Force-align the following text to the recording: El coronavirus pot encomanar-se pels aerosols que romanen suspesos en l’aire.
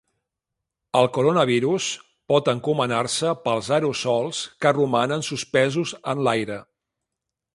El 0.99 1.09
coronavirus 1.17 1.89
pot 2.33 2.49
encomanar-se 2.53 3.33
pels 3.43 3.69
aerosols 3.77 4.41
que 4.65 4.73
romanen 4.79 5.27
suspesos 5.31 5.93
en 6.15 6.27
l’aire. 6.29 6.61